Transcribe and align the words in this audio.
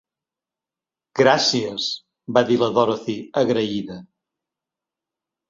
"Gràcies", 1.19 1.85
va 2.39 2.43
dir 2.49 2.57
la 2.63 2.71
Dorothy, 2.79 3.17
agraïda. 3.45 4.01